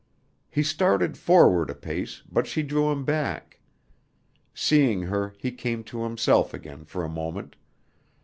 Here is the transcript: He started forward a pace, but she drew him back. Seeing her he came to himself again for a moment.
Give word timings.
He 0.49 0.63
started 0.63 1.15
forward 1.15 1.69
a 1.69 1.75
pace, 1.75 2.23
but 2.31 2.47
she 2.47 2.63
drew 2.63 2.91
him 2.91 3.05
back. 3.05 3.59
Seeing 4.51 5.03
her 5.03 5.35
he 5.37 5.51
came 5.51 5.83
to 5.83 6.01
himself 6.01 6.55
again 6.55 6.85
for 6.85 7.03
a 7.03 7.07
moment. 7.07 7.55